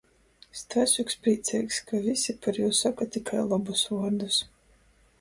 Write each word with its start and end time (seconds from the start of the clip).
Stasjuks 0.61 1.17
prīceigs, 1.25 1.77
ka 1.91 2.01
vysi 2.07 2.37
par 2.47 2.61
jū 2.65 2.73
soka 2.83 3.11
tikai 3.19 3.47
lobus 3.55 3.89
vuordus. 3.97 4.45